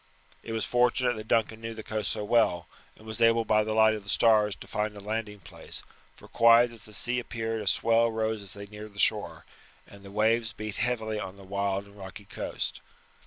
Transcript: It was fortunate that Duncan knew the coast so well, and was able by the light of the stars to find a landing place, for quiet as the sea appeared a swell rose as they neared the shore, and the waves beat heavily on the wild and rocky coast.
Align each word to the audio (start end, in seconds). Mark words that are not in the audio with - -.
It 0.41 0.51
was 0.51 0.65
fortunate 0.65 1.15
that 1.15 1.27
Duncan 1.27 1.61
knew 1.61 1.75
the 1.75 1.83
coast 1.83 2.09
so 2.09 2.23
well, 2.23 2.67
and 2.97 3.05
was 3.05 3.21
able 3.21 3.45
by 3.45 3.63
the 3.63 3.75
light 3.75 3.93
of 3.93 4.01
the 4.01 4.09
stars 4.09 4.55
to 4.55 4.65
find 4.65 4.97
a 4.97 4.99
landing 4.99 5.39
place, 5.39 5.83
for 6.15 6.27
quiet 6.27 6.71
as 6.71 6.85
the 6.85 6.91
sea 6.95 7.19
appeared 7.19 7.61
a 7.61 7.67
swell 7.67 8.09
rose 8.09 8.41
as 8.41 8.53
they 8.53 8.65
neared 8.65 8.95
the 8.95 8.99
shore, 8.99 9.45
and 9.85 10.01
the 10.03 10.09
waves 10.09 10.53
beat 10.53 10.77
heavily 10.77 11.19
on 11.19 11.35
the 11.35 11.43
wild 11.43 11.85
and 11.85 11.97
rocky 11.99 12.25
coast. 12.25 12.81